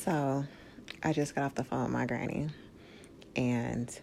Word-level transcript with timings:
So 0.00 0.46
I 1.02 1.12
just 1.12 1.34
got 1.34 1.44
off 1.44 1.54
the 1.54 1.64
phone 1.64 1.82
with 1.82 1.92
my 1.92 2.06
granny. 2.06 2.48
And 3.36 4.00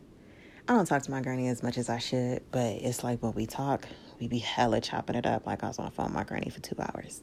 I 0.68 0.74
don't 0.74 0.86
talk 0.86 1.02
to 1.02 1.12
my 1.12 1.22
granny 1.22 1.48
as 1.48 1.64
much 1.64 1.76
as 1.80 1.90
I 1.90 1.98
should, 1.98 2.44
but 2.52 2.68
it's 2.68 3.04
like 3.04 3.24
when 3.24 3.34
we 3.34 3.48
talk, 3.48 3.88
we 4.20 4.28
be 4.28 4.38
hella 4.38 4.80
chopping 4.80 5.16
it 5.16 5.26
up 5.26 5.48
like 5.48 5.64
I 5.64 5.68
was 5.68 5.80
on 5.80 5.86
the 5.86 5.92
phone 5.92 6.08
with 6.08 6.14
my 6.14 6.24
granny 6.24 6.52
for 6.52 6.60
two 6.60 6.76
hours. 6.80 7.22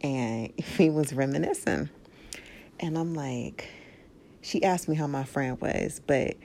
And 0.00 0.54
he 0.58 0.88
was 0.88 1.12
reminiscing. 1.12 1.90
And 2.80 2.96
I'm 2.96 3.12
like, 3.12 3.68
she 4.40 4.64
asked 4.64 4.88
me 4.88 4.96
how 4.96 5.06
my 5.06 5.24
friend 5.24 5.60
was, 5.60 6.00
but 6.06 6.36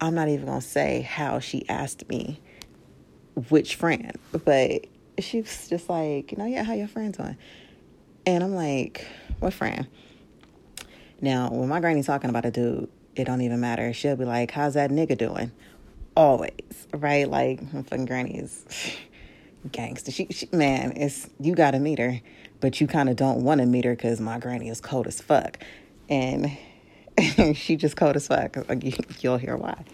I'm 0.00 0.14
not 0.14 0.28
even 0.30 0.46
gonna 0.46 0.62
say 0.62 1.02
how 1.02 1.38
she 1.38 1.68
asked 1.68 2.08
me 2.08 2.40
which 3.50 3.74
friend, 3.74 4.18
but 4.44 4.86
she 5.18 5.42
was 5.42 5.68
just 5.68 5.90
like, 5.90 6.32
you 6.32 6.38
know, 6.38 6.46
yeah, 6.46 6.62
how 6.64 6.72
your 6.72 6.88
friends 6.88 7.18
doing? 7.18 7.36
And 8.24 8.42
I'm 8.42 8.54
like, 8.54 9.06
what 9.38 9.52
friend? 9.52 9.86
Now, 11.20 11.50
when 11.50 11.68
my 11.68 11.80
granny's 11.80 12.06
talking 12.06 12.30
about 12.30 12.44
a 12.44 12.50
dude, 12.50 12.88
it 13.14 13.24
don't 13.24 13.40
even 13.40 13.60
matter. 13.60 13.92
She'll 13.92 14.16
be 14.16 14.24
like, 14.24 14.50
how's 14.50 14.74
that 14.74 14.90
nigga 14.90 15.16
doing? 15.16 15.50
Always, 16.16 16.86
right? 16.92 17.28
Like, 17.28 17.62
my 17.72 17.82
fucking 17.82 18.04
granny 18.04 18.38
is 18.38 18.64
gangster. 19.72 20.10
She, 20.10 20.26
she, 20.30 20.48
man, 20.52 20.92
it's 20.96 21.28
you 21.40 21.54
gotta 21.54 21.78
meet 21.78 21.98
her, 21.98 22.20
but 22.60 22.80
you 22.80 22.86
kind 22.86 23.08
of 23.08 23.16
don't 23.16 23.42
want 23.42 23.60
to 23.60 23.66
meet 23.66 23.84
her 23.84 23.94
because 23.94 24.20
my 24.20 24.38
granny 24.38 24.68
is 24.68 24.80
cold 24.80 25.06
as 25.06 25.20
fuck, 25.20 25.58
and 26.08 26.56
she 27.54 27.76
just 27.76 27.96
cold 27.96 28.16
as 28.16 28.28
fuck. 28.28 28.56
Like, 28.68 28.84
you, 28.84 28.92
you'll 29.20 29.38
hear 29.38 29.56
why. 29.56 29.84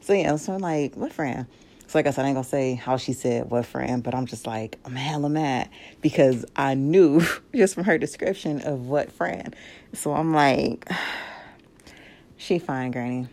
So 0.00 0.12
yeah, 0.12 0.36
so 0.36 0.54
I'm 0.54 0.60
like, 0.60 0.96
what 0.96 1.12
friend? 1.12 1.46
So 1.86 1.98
like 1.98 2.06
I 2.06 2.10
said, 2.10 2.24
I 2.24 2.28
ain't 2.28 2.36
gonna 2.36 2.44
say 2.44 2.74
how 2.74 2.96
she 2.96 3.12
said 3.12 3.50
what 3.50 3.66
friend, 3.66 4.02
but 4.02 4.14
I'm 4.14 4.26
just 4.26 4.46
like, 4.46 4.78
I'm 4.84 4.96
hella 4.96 5.28
mad 5.28 5.68
because 6.00 6.44
I 6.56 6.74
knew 6.74 7.22
just 7.54 7.74
from 7.74 7.84
her 7.84 7.98
description 7.98 8.62
of 8.62 8.88
what 8.88 9.12
friend. 9.12 9.54
So 9.92 10.12
I'm 10.12 10.32
like, 10.32 10.88
she 12.36 12.58
fine, 12.58 12.90
Granny. 12.90 13.28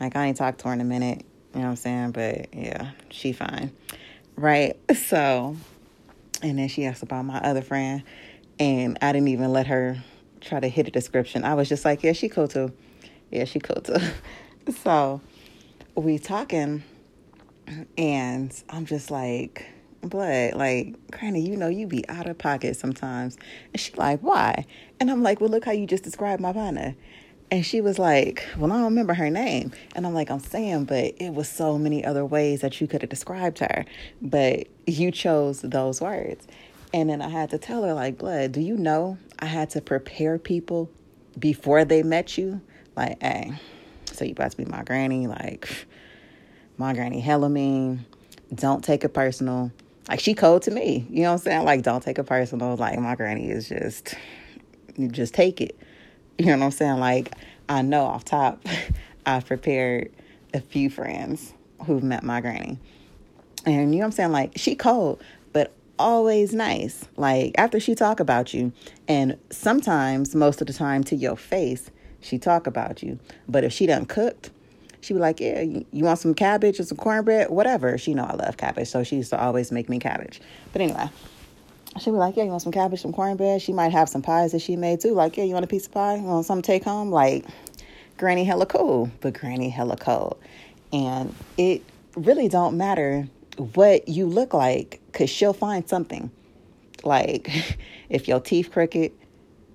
Like 0.00 0.16
I 0.16 0.26
ain't 0.26 0.36
talked 0.36 0.60
to 0.60 0.68
her 0.68 0.74
in 0.74 0.80
a 0.80 0.84
minute, 0.84 1.24
you 1.54 1.60
know 1.60 1.66
what 1.66 1.70
I'm 1.70 1.76
saying? 1.76 2.10
But 2.12 2.54
yeah, 2.54 2.92
she 3.10 3.32
fine. 3.32 3.72
Right. 4.36 4.76
So 4.96 5.56
and 6.42 6.58
then 6.58 6.68
she 6.68 6.86
asked 6.86 7.02
about 7.02 7.26
my 7.26 7.38
other 7.38 7.60
friend 7.62 8.02
and 8.58 8.98
I 9.02 9.12
didn't 9.12 9.28
even 9.28 9.52
let 9.52 9.66
her 9.66 10.02
try 10.40 10.58
to 10.58 10.68
hit 10.68 10.88
a 10.88 10.90
description. 10.90 11.44
I 11.44 11.54
was 11.54 11.68
just 11.68 11.84
like, 11.84 12.02
Yeah, 12.02 12.12
she 12.12 12.28
cool 12.28 12.48
too. 12.48 12.72
Yeah, 13.30 13.44
she 13.44 13.60
cool 13.60 13.82
too. 13.82 13.98
so 14.82 15.20
we 15.94 16.18
talking 16.18 16.82
and 17.96 18.62
I'm 18.68 18.86
just 18.86 19.10
like, 19.10 19.66
blood, 20.02 20.54
like, 20.54 21.10
Granny, 21.10 21.40
you 21.40 21.56
know, 21.56 21.68
you 21.68 21.86
be 21.86 22.08
out 22.08 22.26
of 22.26 22.38
pocket 22.38 22.76
sometimes. 22.76 23.36
And 23.72 23.80
she 23.80 23.92
like, 23.94 24.20
why? 24.20 24.66
And 24.98 25.10
I'm 25.10 25.22
like, 25.22 25.40
well, 25.40 25.50
look 25.50 25.64
how 25.64 25.72
you 25.72 25.86
just 25.86 26.04
described 26.04 26.40
my 26.40 26.52
partner. 26.52 26.94
And 27.50 27.66
she 27.66 27.80
was 27.80 27.98
like, 27.98 28.46
well, 28.56 28.70
I 28.70 28.76
don't 28.76 28.84
remember 28.84 29.14
her 29.14 29.28
name. 29.28 29.72
And 29.96 30.06
I'm 30.06 30.14
like, 30.14 30.30
I'm 30.30 30.38
saying, 30.38 30.84
but 30.84 31.14
it 31.18 31.34
was 31.34 31.48
so 31.48 31.78
many 31.78 32.04
other 32.04 32.24
ways 32.24 32.60
that 32.60 32.80
you 32.80 32.86
could 32.86 33.02
have 33.02 33.10
described 33.10 33.58
her. 33.58 33.84
But 34.22 34.68
you 34.86 35.10
chose 35.10 35.60
those 35.60 36.00
words. 36.00 36.46
And 36.92 37.10
then 37.10 37.20
I 37.20 37.28
had 37.28 37.50
to 37.50 37.58
tell 37.58 37.82
her, 37.82 37.92
like, 37.92 38.18
blood, 38.18 38.52
do 38.52 38.60
you 38.60 38.76
know 38.76 39.18
I 39.38 39.46
had 39.46 39.70
to 39.70 39.80
prepare 39.80 40.38
people 40.38 40.90
before 41.38 41.84
they 41.84 42.02
met 42.02 42.38
you? 42.38 42.60
Like, 42.96 43.20
hey, 43.20 43.52
so 44.06 44.24
you 44.24 44.32
about 44.32 44.52
to 44.52 44.56
be 44.56 44.64
my 44.64 44.82
granny? 44.84 45.26
Like, 45.26 45.86
my 46.80 46.94
granny 46.94 47.20
hella 47.20 47.50
mean. 47.50 48.06
Don't 48.54 48.82
take 48.82 49.04
it 49.04 49.10
personal. 49.10 49.70
Like 50.08 50.18
she 50.18 50.32
cold 50.32 50.62
to 50.62 50.70
me. 50.70 51.06
You 51.10 51.22
know 51.22 51.28
what 51.28 51.32
I'm 51.32 51.38
saying? 51.38 51.64
Like 51.64 51.82
don't 51.82 52.02
take 52.02 52.18
it 52.18 52.24
personal. 52.24 52.74
Like 52.74 52.98
my 52.98 53.14
granny 53.14 53.50
is 53.50 53.68
just 53.68 54.14
you 54.96 55.08
just 55.08 55.34
take 55.34 55.60
it. 55.60 55.78
You 56.38 56.46
know 56.46 56.56
what 56.56 56.64
I'm 56.64 56.70
saying? 56.70 56.98
Like 56.98 57.32
I 57.68 57.82
know 57.82 58.06
off 58.06 58.24
top 58.24 58.66
I've 59.26 59.46
prepared 59.46 60.10
a 60.54 60.60
few 60.60 60.88
friends 60.88 61.52
who've 61.84 62.02
met 62.02 62.24
my 62.24 62.40
granny. 62.40 62.78
And 63.66 63.94
you 63.94 63.98
know 63.98 63.98
what 63.98 64.04
I'm 64.06 64.12
saying? 64.12 64.32
Like 64.32 64.52
she 64.56 64.74
cold, 64.74 65.22
but 65.52 65.74
always 65.98 66.54
nice. 66.54 67.04
Like 67.18 67.52
after 67.58 67.78
she 67.78 67.94
talk 67.94 68.20
about 68.20 68.54
you 68.54 68.72
and 69.06 69.36
sometimes 69.50 70.34
most 70.34 70.62
of 70.62 70.66
the 70.66 70.72
time 70.72 71.04
to 71.04 71.14
your 71.14 71.36
face, 71.36 71.90
she 72.22 72.38
talk 72.38 72.66
about 72.66 73.02
you. 73.02 73.18
But 73.46 73.64
if 73.64 73.72
she 73.74 73.84
done 73.84 74.06
cooked, 74.06 74.50
she 75.00 75.14
be 75.14 75.20
like, 75.20 75.40
yeah, 75.40 75.62
you 75.62 76.04
want 76.04 76.18
some 76.18 76.34
cabbage 76.34 76.78
or 76.78 76.84
some 76.84 76.98
cornbread, 76.98 77.50
whatever. 77.50 77.96
She 77.96 78.14
know 78.14 78.24
I 78.24 78.34
love 78.34 78.56
cabbage, 78.56 78.88
so 78.88 79.02
she 79.02 79.16
used 79.16 79.30
to 79.30 79.40
always 79.40 79.72
make 79.72 79.88
me 79.88 79.98
cabbage. 79.98 80.40
But 80.72 80.82
anyway, 80.82 81.08
she'd 81.98 82.10
be 82.10 82.16
like, 82.16 82.36
yeah, 82.36 82.44
you 82.44 82.50
want 82.50 82.62
some 82.62 82.72
cabbage, 82.72 83.00
some 83.00 83.12
cornbread? 83.12 83.62
She 83.62 83.72
might 83.72 83.92
have 83.92 84.08
some 84.08 84.22
pies 84.22 84.52
that 84.52 84.60
she 84.60 84.76
made 84.76 85.00
too. 85.00 85.14
Like, 85.14 85.36
yeah, 85.36 85.44
you 85.44 85.54
want 85.54 85.64
a 85.64 85.68
piece 85.68 85.86
of 85.86 85.92
pie? 85.92 86.16
You 86.16 86.22
want 86.22 86.44
something 86.44 86.62
to 86.62 86.66
take 86.66 86.84
home? 86.84 87.10
Like, 87.10 87.46
Granny 88.18 88.44
hella 88.44 88.66
cool, 88.66 89.10
but 89.20 89.32
Granny 89.32 89.70
hella 89.70 89.96
cold. 89.96 90.38
And 90.92 91.34
it 91.56 91.82
really 92.14 92.48
don't 92.48 92.76
matter 92.76 93.26
what 93.74 94.08
you 94.08 94.26
look 94.26 94.52
like, 94.52 95.00
cause 95.12 95.30
she'll 95.30 95.54
find 95.54 95.88
something. 95.88 96.30
Like, 97.04 97.50
if 98.10 98.28
your 98.28 98.40
teeth 98.40 98.70
crooked, 98.70 99.12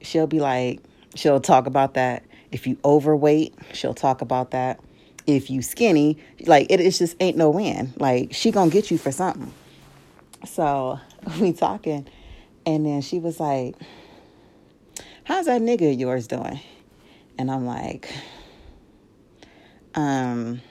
she'll 0.01 0.27
be 0.27 0.39
like, 0.39 0.81
she'll 1.15 1.41
talk 1.41 1.65
about 1.65 1.95
that. 1.95 2.23
If 2.51 2.67
you 2.67 2.77
overweight, 2.85 3.55
she'll 3.73 3.95
talk 3.95 4.21
about 4.21 4.51
that 4.51 4.79
if 5.27 5.49
you 5.49 5.61
skinny, 5.61 6.17
like 6.45 6.67
it, 6.69 6.79
it 6.79 6.91
just 6.91 7.15
ain't 7.19 7.37
no 7.37 7.49
win. 7.49 7.93
Like 7.97 8.33
she 8.33 8.51
gonna 8.51 8.71
get 8.71 8.91
you 8.91 8.97
for 8.97 9.11
something. 9.11 9.51
So 10.45 10.99
we 11.39 11.53
talking, 11.53 12.07
and 12.65 12.85
then 12.85 13.01
she 13.01 13.19
was 13.19 13.39
like, 13.39 13.75
"How's 15.23 15.45
that 15.45 15.61
nigga 15.61 15.93
of 15.93 15.99
yours 15.99 16.27
doing?" 16.27 16.59
And 17.37 17.51
I'm 17.51 17.65
like, 17.65 18.09
um, 19.93 20.61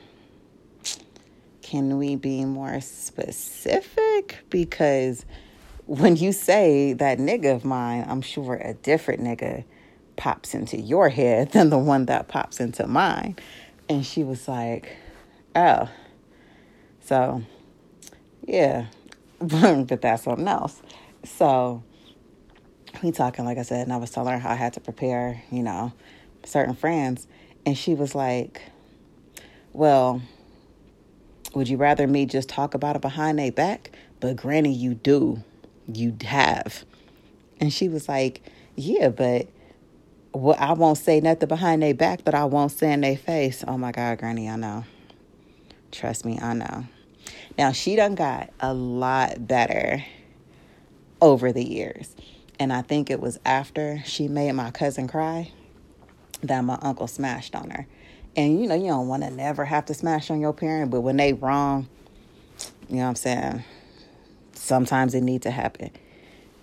can 1.62 1.98
we 1.98 2.16
be 2.16 2.44
more 2.44 2.80
specific? 2.80 4.38
Because 4.48 5.24
when 5.86 6.16
you 6.16 6.32
say 6.32 6.94
that 6.94 7.18
nigga 7.18 7.54
of 7.54 7.64
mine, 7.64 8.06
I'm 8.08 8.22
sure 8.22 8.54
a 8.54 8.74
different 8.74 9.22
nigga 9.22 9.64
pops 10.16 10.54
into 10.54 10.78
your 10.78 11.08
head 11.08 11.50
than 11.52 11.70
the 11.70 11.78
one 11.78 12.06
that 12.06 12.28
pops 12.28 12.60
into 12.60 12.86
mine. 12.86 13.36
And 13.88 14.04
she 14.04 14.24
was 14.24 14.48
like, 14.48 14.96
oh. 15.54 15.88
So, 17.00 17.42
yeah. 18.46 18.86
but 19.38 20.00
that's 20.00 20.24
something 20.24 20.48
else. 20.48 20.80
So, 21.24 21.82
we 23.02 23.10
talking, 23.10 23.44
like 23.44 23.58
I 23.58 23.62
said, 23.62 23.82
and 23.82 23.92
I 23.92 23.96
was 23.96 24.10
telling 24.10 24.32
her 24.32 24.38
how 24.38 24.50
I 24.50 24.54
had 24.54 24.72
to 24.74 24.80
prepare, 24.80 25.42
you 25.50 25.62
know, 25.62 25.92
certain 26.44 26.74
friends. 26.74 27.26
And 27.66 27.76
she 27.76 27.94
was 27.94 28.14
like, 28.14 28.62
well, 29.72 30.22
would 31.54 31.68
you 31.68 31.76
rather 31.76 32.06
me 32.06 32.26
just 32.26 32.48
talk 32.48 32.74
about 32.74 32.96
it 32.96 33.02
behind 33.02 33.38
their 33.38 33.52
back? 33.52 33.90
But 34.20 34.36
granny, 34.36 34.72
you 34.72 34.94
do. 34.94 35.42
You 35.92 36.16
have. 36.24 36.84
And 37.60 37.72
she 37.72 37.88
was 37.88 38.08
like, 38.08 38.42
yeah, 38.76 39.08
but 39.08 39.48
well, 40.34 40.56
I 40.58 40.72
won't 40.72 40.98
say 40.98 41.20
nothing 41.20 41.48
behind 41.48 41.82
their 41.82 41.94
back 41.94 42.24
but 42.24 42.34
I 42.34 42.44
won't 42.44 42.72
say 42.72 42.92
in 42.92 43.00
their 43.02 43.16
face. 43.16 43.64
Oh 43.66 43.78
my 43.78 43.92
God, 43.92 44.18
Granny, 44.18 44.48
I 44.48 44.56
know. 44.56 44.84
Trust 45.92 46.24
me, 46.24 46.38
I 46.40 46.54
know. 46.54 46.84
Now, 47.56 47.72
she 47.72 47.94
done 47.94 48.16
got 48.16 48.50
a 48.58 48.74
lot 48.74 49.46
better 49.46 50.04
over 51.20 51.52
the 51.52 51.64
years. 51.64 52.14
And 52.58 52.72
I 52.72 52.82
think 52.82 53.10
it 53.10 53.20
was 53.20 53.38
after 53.44 54.02
she 54.04 54.28
made 54.28 54.52
my 54.52 54.70
cousin 54.70 55.08
cry 55.08 55.52
that 56.42 56.62
my 56.62 56.78
uncle 56.82 57.06
smashed 57.06 57.54
on 57.54 57.70
her. 57.70 57.86
And 58.36 58.60
you 58.60 58.66
know, 58.66 58.74
you 58.74 58.88
don't 58.88 59.08
want 59.08 59.22
to 59.22 59.30
never 59.30 59.64
have 59.64 59.86
to 59.86 59.94
smash 59.94 60.30
on 60.30 60.40
your 60.40 60.52
parent, 60.52 60.90
but 60.90 61.00
when 61.00 61.16
they 61.16 61.32
wrong, 61.32 61.88
you 62.88 62.96
know 62.96 63.02
what 63.02 63.08
I'm 63.08 63.14
saying? 63.14 63.64
Sometimes 64.52 65.14
it 65.14 65.22
need 65.22 65.42
to 65.42 65.50
happen. 65.50 65.90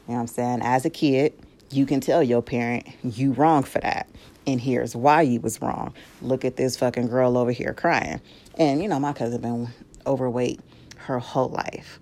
You 0.07 0.13
know 0.13 0.15
what 0.15 0.19
I'm 0.21 0.27
saying? 0.27 0.61
As 0.61 0.85
a 0.85 0.89
kid, 0.89 1.33
you 1.71 1.85
can 1.85 2.01
tell 2.01 2.21
your 2.21 2.41
parent 2.41 2.87
you 3.03 3.33
wrong 3.33 3.63
for 3.63 3.79
that. 3.79 4.09
And 4.47 4.59
here's 4.59 4.95
why 4.95 5.21
you 5.21 5.39
was 5.39 5.61
wrong. 5.61 5.93
Look 6.21 6.45
at 6.45 6.55
this 6.55 6.75
fucking 6.77 7.07
girl 7.07 7.37
over 7.37 7.51
here 7.51 7.73
crying. 7.73 8.21
And 8.57 8.81
you 8.81 8.89
know 8.89 8.99
my 8.99 9.13
cousin 9.13 9.41
been 9.41 9.69
overweight 10.05 10.59
her 10.97 11.19
whole 11.19 11.49
life. 11.49 11.99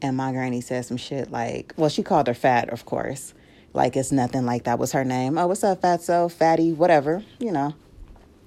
And 0.00 0.16
my 0.16 0.32
granny 0.32 0.60
said 0.60 0.84
some 0.84 0.96
shit 0.96 1.30
like 1.30 1.74
well 1.76 1.88
she 1.88 2.02
called 2.02 2.26
her 2.26 2.34
fat 2.34 2.70
of 2.70 2.84
course. 2.84 3.34
Like 3.74 3.96
it's 3.96 4.12
nothing 4.12 4.46
like 4.46 4.64
that 4.64 4.78
was 4.78 4.92
her 4.92 5.04
name. 5.04 5.38
Oh 5.38 5.46
what's 5.46 5.64
up 5.64 5.82
fatso 5.82 6.30
fatty 6.30 6.72
whatever 6.72 7.22
you 7.38 7.52
know. 7.52 7.74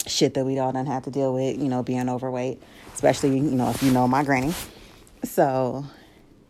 Shit 0.07 0.35
that 0.35 0.45
we 0.45 0.59
all 0.59 0.71
done 0.71 0.85
have 0.85 1.03
to 1.03 1.11
deal 1.11 1.33
with 1.33 1.57
you 1.57 1.67
know 1.67 1.83
being 1.83 2.09
overweight 2.09 2.61
especially 2.93 3.35
you 3.35 3.41
know 3.41 3.69
if 3.69 3.83
you 3.83 3.91
know 3.91 4.07
my 4.07 4.23
granny. 4.23 4.53
So 5.23 5.85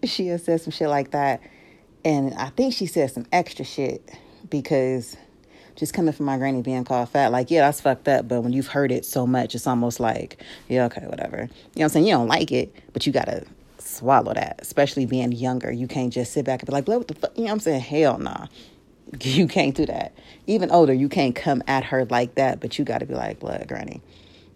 she 0.03 0.27
has 0.27 0.43
said 0.43 0.61
some 0.61 0.71
shit 0.71 0.89
like 0.89 1.11
that 1.11 1.41
and 2.05 2.35
I 2.35 2.49
think 2.49 2.73
she 2.73 2.85
said 2.85 3.11
some 3.11 3.25
extra 3.31 3.65
shit 3.65 4.09
because 4.49 5.17
just 5.75 5.93
coming 5.93 6.13
from 6.13 6.27
my 6.27 6.37
granny 6.37 6.61
being 6.61 6.85
called 6.85 7.09
fat, 7.09 7.31
like, 7.31 7.49
yeah, 7.49 7.61
that's 7.61 7.81
fucked 7.81 8.07
up. 8.07 8.27
But 8.27 8.41
when 8.41 8.53
you've 8.53 8.67
heard 8.67 8.91
it 8.91 9.05
so 9.05 9.25
much, 9.25 9.55
it's 9.55 9.67
almost 9.67 9.99
like, 9.99 10.41
yeah, 10.69 10.85
okay, 10.85 11.05
whatever. 11.07 11.37
You 11.37 11.41
know 11.43 11.49
what 11.73 11.83
I'm 11.83 11.89
saying? 11.89 12.05
You 12.05 12.13
don't 12.13 12.27
like 12.27 12.51
it, 12.51 12.73
but 12.93 13.05
you 13.07 13.11
gotta 13.11 13.43
swallow 13.79 14.33
that, 14.35 14.59
especially 14.61 15.07
being 15.07 15.31
younger. 15.31 15.71
You 15.71 15.87
can't 15.87 16.13
just 16.13 16.31
sit 16.31 16.45
back 16.45 16.61
and 16.61 16.67
be 16.67 16.73
like, 16.73 16.87
what 16.87 17.07
the 17.07 17.15
fuck? 17.15 17.35
You 17.35 17.43
know 17.43 17.47
what 17.47 17.53
I'm 17.53 17.59
saying? 17.59 17.81
Hell 17.81 18.19
nah. 18.19 18.47
You 19.21 19.47
can't 19.47 19.75
do 19.75 19.85
that. 19.85 20.13
Even 20.47 20.71
older, 20.71 20.91
you 20.91 21.07
can't 21.07 21.35
come 21.35 21.63
at 21.67 21.85
her 21.85 22.05
like 22.05 22.35
that, 22.35 22.59
but 22.59 22.77
you 22.77 22.83
got 22.83 22.97
to 22.97 23.05
be 23.05 23.13
like, 23.13 23.39
blood, 23.39 23.65
granny, 23.67 24.01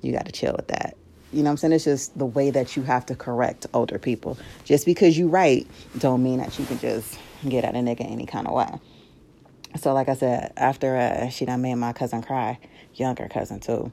you 0.02 0.12
got 0.12 0.26
to 0.26 0.32
chill 0.32 0.54
with 0.54 0.68
that. 0.68 0.98
You 1.32 1.44
know 1.44 1.46
what 1.46 1.52
I'm 1.52 1.58
saying? 1.58 1.74
It's 1.74 1.86
just 1.86 2.18
the 2.18 2.26
way 2.26 2.50
that 2.50 2.76
you 2.76 2.82
have 2.84 3.06
to 3.06 3.16
correct 3.16 3.68
older 3.74 4.00
people. 4.00 4.38
Just 4.66 4.86
because 4.86 5.18
you 5.18 5.28
right 5.28 5.68
don't 6.00 6.24
mean 6.24 6.40
that 6.40 6.58
you 6.58 6.66
can 6.66 6.80
just 6.80 7.18
get 7.48 7.64
at 7.64 7.76
a 7.76 7.80
nigga 7.80 8.10
any 8.10 8.26
kind 8.26 8.48
of 8.48 8.54
way. 8.54 8.80
So, 9.78 9.94
like 9.94 10.10
I 10.10 10.16
said, 10.16 10.54
after 10.58 10.96
uh, 10.96 11.30
she 11.30 11.46
done 11.46 11.62
made 11.62 11.76
my 11.76 11.94
cousin 11.94 12.22
cry, 12.22 12.60
younger 12.96 13.28
cousin 13.28 13.60
too, 13.60 13.92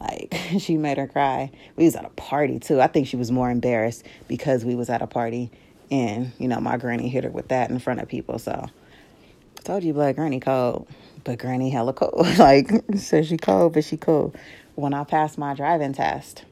like 0.00 0.34
she 0.58 0.76
made 0.76 0.96
her 0.96 1.06
cry. 1.06 1.50
We 1.76 1.84
was 1.84 1.96
at 1.96 2.04
a 2.04 2.10
party 2.10 2.58
too. 2.58 2.80
I 2.80 2.86
think 2.86 3.08
she 3.08 3.16
was 3.16 3.30
more 3.30 3.50
embarrassed 3.50 4.04
because 4.28 4.64
we 4.64 4.74
was 4.74 4.88
at 4.90 5.02
a 5.02 5.06
party 5.06 5.50
and, 5.90 6.32
you 6.38 6.48
know, 6.48 6.60
my 6.60 6.76
granny 6.76 7.08
hit 7.08 7.24
her 7.24 7.30
with 7.30 7.48
that 7.48 7.70
in 7.70 7.78
front 7.78 8.00
of 8.00 8.08
people. 8.08 8.38
So, 8.38 8.52
I 8.52 9.62
told 9.62 9.82
you, 9.82 9.92
blood, 9.92 10.16
granny 10.16 10.40
cold. 10.40 10.88
But 11.24 11.38
granny 11.38 11.70
hella 11.70 11.92
cold. 11.92 12.26
like, 12.38 12.70
so 12.96 13.22
she 13.22 13.36
cold, 13.36 13.74
but 13.74 13.84
she 13.84 13.96
cool. 13.96 14.34
When 14.76 14.94
I 14.94 15.04
passed 15.04 15.36
my 15.36 15.54
driving 15.54 15.92
test, 15.92 16.44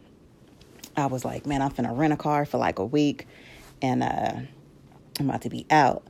I 0.96 1.06
was 1.06 1.24
like, 1.24 1.46
man, 1.46 1.62
I'm 1.62 1.70
finna 1.70 1.96
rent 1.96 2.12
a 2.12 2.16
car 2.16 2.44
for 2.46 2.58
like 2.58 2.78
a 2.78 2.84
week 2.84 3.26
and 3.82 4.02
uh, 4.02 4.32
I'm 5.20 5.28
about 5.28 5.42
to 5.42 5.50
be 5.50 5.66
out. 5.70 6.02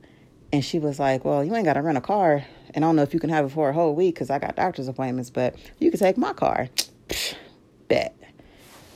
And 0.57 0.65
she 0.65 0.79
was 0.79 0.97
like, 0.97 1.23
well, 1.23 1.43
you 1.43 1.53
ain't 1.53 1.65
got 1.65 1.73
to 1.73 1.83
rent 1.83 1.99
a 1.99 2.01
car. 2.01 2.43
And 2.73 2.83
I 2.83 2.87
don't 2.87 2.95
know 2.95 3.03
if 3.03 3.13
you 3.13 3.19
can 3.19 3.29
have 3.29 3.45
it 3.45 3.49
for 3.49 3.69
a 3.69 3.73
whole 3.73 3.93
week 3.93 4.15
because 4.15 4.31
I 4.31 4.39
got 4.39 4.55
doctor's 4.55 4.87
appointments, 4.87 5.29
but 5.29 5.55
you 5.77 5.91
can 5.91 5.99
take 5.99 6.17
my 6.17 6.33
car. 6.33 6.69
Bet. 7.87 8.17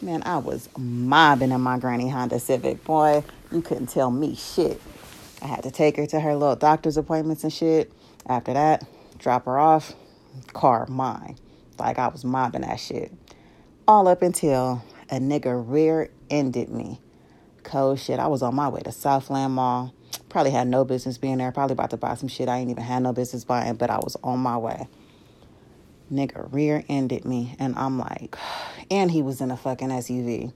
Man, 0.01 0.23
I 0.25 0.39
was 0.39 0.69
mobbing 0.75 1.51
in 1.51 1.61
my 1.61 1.77
granny 1.77 2.09
Honda 2.09 2.39
Civic. 2.39 2.83
Boy, 2.83 3.23
you 3.51 3.61
couldn't 3.61 3.89
tell 3.89 4.09
me 4.09 4.33
shit. 4.33 4.81
I 5.39 5.45
had 5.45 5.61
to 5.61 5.69
take 5.69 5.97
her 5.97 6.07
to 6.07 6.19
her 6.19 6.33
little 6.33 6.55
doctor's 6.55 6.97
appointments 6.97 7.43
and 7.43 7.53
shit. 7.53 7.93
After 8.25 8.55
that, 8.55 8.83
drop 9.19 9.45
her 9.45 9.59
off, 9.59 9.93
car 10.53 10.87
mine. 10.87 11.37
Like 11.77 11.99
I 11.99 12.07
was 12.07 12.25
mobbing 12.25 12.61
that 12.61 12.79
shit. 12.79 13.11
All 13.87 14.07
up 14.07 14.23
until 14.23 14.83
a 15.11 15.19
nigga 15.19 15.63
rear 15.63 16.09
ended 16.31 16.69
me. 16.69 16.99
Cold 17.61 17.99
shit. 17.99 18.17
I 18.17 18.25
was 18.25 18.41
on 18.41 18.55
my 18.55 18.67
way 18.67 18.81
to 18.81 18.91
Southland 18.91 19.53
Mall. 19.53 19.93
Probably 20.31 20.51
had 20.51 20.69
no 20.69 20.85
business 20.85 21.17
being 21.17 21.39
there. 21.39 21.51
Probably 21.51 21.73
about 21.73 21.89
to 21.89 21.97
buy 21.97 22.15
some 22.15 22.29
shit 22.29 22.47
I 22.47 22.59
ain't 22.59 22.71
even 22.71 22.83
had 22.83 23.03
no 23.03 23.11
business 23.11 23.43
buying, 23.43 23.75
but 23.75 23.89
I 23.89 23.97
was 23.97 24.15
on 24.23 24.39
my 24.39 24.57
way. 24.57 24.87
Nigga 26.09 26.47
rear 26.53 26.85
ended 26.87 27.25
me, 27.25 27.53
and 27.59 27.75
I'm 27.77 27.99
like, 27.99 28.37
and 28.91 29.11
he 29.11 29.21
was 29.21 29.41
in 29.41 29.51
a 29.51 29.57
fucking 29.57 29.89
SUV. 29.89 30.53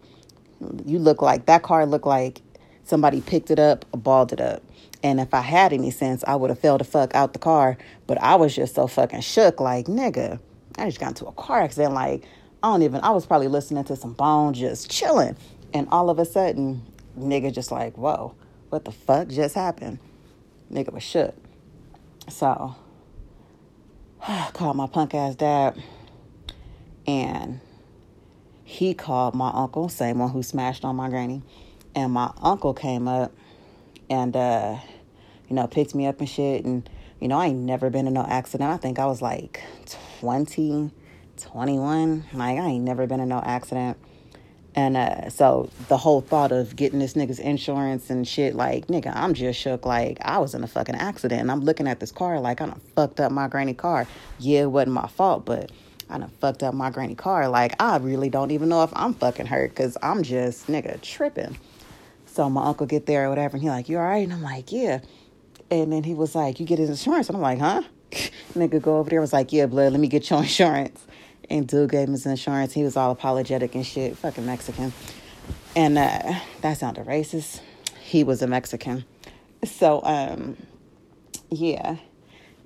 You 0.86 0.98
look 0.98 1.22
like 1.22 1.48
that 1.48 1.64
car 1.64 1.86
looked 1.86 2.08
like 2.08 2.42
somebody 2.86 3.20
picked 3.20 3.52
it 3.52 3.60
up, 3.60 3.84
balled 3.92 4.32
it 4.32 4.40
up. 4.40 4.64
And 5.04 5.20
if 5.20 5.34
I 5.34 5.42
had 5.42 5.74
any 5.74 5.92
sense, 5.92 6.24
I 6.26 6.38
would 6.38 6.52
have 6.52 6.60
fell 6.60 6.78
the 6.78 6.86
fuck 6.86 7.14
out 7.14 7.34
the 7.34 7.40
car. 7.40 7.78
But 8.08 8.18
I 8.22 8.36
was 8.36 8.56
just 8.56 8.76
so 8.76 8.88
fucking 8.88 9.22
shook, 9.22 9.60
like, 9.60 9.88
nigga, 9.88 10.40
I 10.78 10.86
just 10.86 11.02
got 11.02 11.10
into 11.10 11.26
a 11.26 11.34
car 11.34 11.62
accident. 11.62 11.94
Like, 11.94 12.24
I 12.64 12.70
don't 12.70 12.82
even, 12.82 13.02
I 13.02 13.10
was 13.10 13.26
probably 13.26 13.50
listening 13.50 13.84
to 13.84 13.98
some 13.98 14.14
bone, 14.14 14.54
just 14.54 14.90
chilling. 14.90 15.36
And 15.74 15.90
all 15.92 16.10
of 16.10 16.18
a 16.18 16.24
sudden, 16.24 16.82
nigga 17.20 17.54
just 17.54 17.74
like, 17.74 17.98
whoa, 17.98 18.36
what 18.70 18.86
the 18.86 18.92
fuck 18.92 19.28
just 19.28 19.56
happened? 19.56 20.00
Nigga 20.72 20.92
was 20.92 21.04
shook. 21.04 21.36
So, 22.30 22.76
I 24.22 24.50
called 24.54 24.76
my 24.78 24.88
punk 24.88 25.14
ass 25.14 25.36
dad, 25.36 25.82
and 27.06 27.60
he 28.64 28.94
called 28.94 29.36
my 29.36 29.52
uncle, 29.54 29.90
same 29.90 30.20
one 30.20 30.32
who 30.32 30.42
smashed 30.42 30.84
on 30.84 30.96
my 30.96 31.10
granny. 31.10 31.44
And 31.94 32.12
my 32.12 32.32
uncle 32.42 32.74
came 32.74 33.08
up 33.08 33.32
and, 34.10 34.36
uh, 34.36 34.78
you 35.48 35.56
know, 35.56 35.68
picked 35.68 35.96
me 35.96 36.08
up 36.08 36.20
and 36.20 36.28
shit. 36.28 36.66
And, 36.66 36.90
you 37.22 37.28
know, 37.28 37.38
I 37.38 37.48
ain't 37.48 37.60
never 37.60 37.90
been 37.90 38.08
in 38.08 38.14
no 38.14 38.26
accident. 38.26 38.70
I 38.70 38.78
think 38.78 39.00
I 39.00 39.06
was 39.06 39.22
like 39.22 39.64
20 40.20 40.92
21. 41.38 42.26
Like, 42.34 42.60
I 42.60 42.66
ain't 42.66 42.84
never 42.84 43.08
been 43.08 43.20
in 43.20 43.30
no 43.30 43.42
accident. 43.44 43.98
And 44.76 44.98
uh, 44.98 45.30
so 45.30 45.70
the 45.88 45.98
whole 45.98 46.20
thought 46.20 46.52
of 46.52 46.76
getting 46.76 47.00
this 47.00 47.14
nigga's 47.14 47.40
insurance 47.40 48.10
and 48.10 48.28
shit, 48.28 48.56
like, 48.56 48.88
nigga, 48.88 49.16
I'm 49.16 49.34
just 49.34 49.58
shook. 49.58 49.86
Like, 49.86 50.18
I 50.22 50.38
was 50.40 50.54
in 50.54 50.64
a 50.64 50.68
fucking 50.68 50.96
accident 50.96 51.42
and 51.42 51.50
I'm 51.50 51.62
looking 51.62 51.88
at 51.88 52.02
this 52.02 52.12
car 52.12 52.40
like 52.42 52.60
I 52.60 52.66
done 52.66 52.82
fucked 52.94 53.22
up 53.22 53.32
my 53.32 53.48
granny 53.48 53.74
car. 53.74 54.06
Yeah, 54.38 54.64
it 54.64 54.72
wasn't 54.72 54.94
my 54.94 55.08
fault, 55.08 55.46
but 55.46 55.72
I 56.10 56.18
done 56.18 56.30
fucked 56.42 56.62
up 56.62 56.74
my 56.74 56.90
granny 56.90 57.16
car. 57.16 57.48
Like, 57.48 57.82
I 57.82 57.96
really 57.98 58.30
don't 58.30 58.52
even 58.52 58.68
know 58.68 58.84
if 58.84 58.92
I'm 58.94 59.14
fucking 59.14 59.46
hurt 59.46 59.70
because 59.70 59.98
I'm 60.04 60.24
just, 60.24 60.68
nigga, 60.68 61.02
tripping. 61.02 61.58
So 62.26 62.50
my 62.50 62.66
uncle 62.66 62.86
get 62.86 63.06
there 63.06 63.28
or 63.28 63.30
whatever 63.30 63.56
and 63.56 63.64
he 63.64 63.70
like, 63.70 63.88
you 63.88 63.98
all 63.98 64.04
right? 64.04 64.24
And 64.24 64.34
I'm 64.34 64.42
like, 64.42 64.74
yeah. 64.74 65.00
And 65.72 65.94
then 65.94 66.04
he 66.04 66.14
was 66.14 66.36
like, 66.36 66.60
you 66.60 66.66
get 66.66 66.80
his 66.80 66.90
insurance? 66.90 67.30
And 67.30 67.38
I'm 67.38 67.42
like, 67.42 67.60
huh? 67.60 67.84
nigga 68.56 68.82
go 68.82 68.98
over 68.98 69.10
there 69.10 69.22
was 69.22 69.32
like, 69.32 69.54
yeah, 69.54 69.68
blood, 69.68 69.94
let 69.94 70.02
me 70.02 70.10
get 70.10 70.30
your 70.30 70.40
insurance. 70.42 71.06
And 71.50 71.68
dude 71.68 71.92
gave 71.92 72.08
him 72.08 72.14
his 72.14 72.26
insurance. 72.26 72.74
He 72.74 72.84
was 72.84 72.98
all 72.98 73.12
apologetic 73.12 73.76
and 73.76 73.86
shit. 73.86 74.18
Fucking 74.18 74.46
Mexican. 74.46 74.94
And 75.76 75.98
uh, 75.98 76.40
that 76.62 76.78
sounded 76.78 77.06
racist. 77.06 77.62
He 78.02 78.24
was 78.24 78.42
a 78.42 78.48
Mexican. 78.48 79.06
So, 79.64 80.02
um, 80.04 80.58
yeah. 81.50 81.98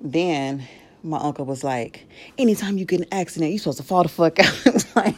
Then 0.02 0.68
my 1.04 1.18
uncle 1.18 1.46
was 1.46 1.64
like, 1.64 2.08
anytime 2.38 2.78
you 2.78 2.86
get 2.86 3.02
an 3.02 3.08
accident, 3.12 3.52
you're 3.52 3.60
supposed 3.60 3.78
to 3.78 3.84
fall 3.84 4.04
the 4.04 4.10
fuck 4.10 4.40
out. 4.40 4.86
like, 4.96 5.16